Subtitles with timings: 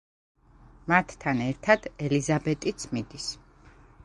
[0.91, 3.31] მათთან ერთად ელიზაბეტიც მიდის.